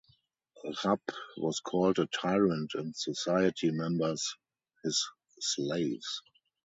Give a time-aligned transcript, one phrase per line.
[0.83, 4.35] Rapp was called a tyrant and Society members
[4.83, 5.07] his
[5.39, 6.23] slaves.